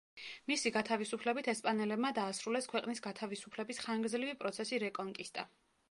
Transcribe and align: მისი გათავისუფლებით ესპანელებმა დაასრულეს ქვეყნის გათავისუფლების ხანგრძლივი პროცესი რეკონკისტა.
მისი 0.51 0.69
გათავისუფლებით 0.77 1.49
ესპანელებმა 1.53 2.11
დაასრულეს 2.19 2.69
ქვეყნის 2.73 3.05
გათავისუფლების 3.09 3.83
ხანგრძლივი 3.87 4.39
პროცესი 4.43 4.83
რეკონკისტა. 4.87 5.47